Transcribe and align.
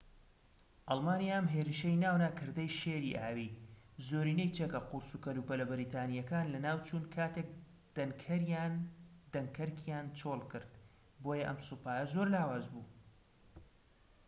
ئەلمانیا 0.89 1.33
ئەم 1.37 1.47
هێرشەی 1.55 2.01
ناونا 2.03 2.29
کردەی 2.39 2.75
شێری 2.79 3.17
ئاوی 3.21 3.55
زۆرینەی 4.07 4.53
چەکە 4.57 4.79
قورس 4.89 5.09
و 5.13 5.21
کەلوپەلە 5.25 5.65
بەریتانیەکان 5.71 6.51
لەناوچوون 6.53 7.03
کاتێك 7.15 7.49
دەنکەرکیان 9.33 10.05
چۆڵ 10.19 10.41
کرد 10.51 10.71
بۆیە 11.23 11.43
ئەم 11.47 11.59
سوپایە 11.67 12.05
زۆر 12.13 12.27
لاواز 12.33 12.65
بوو 12.73 12.85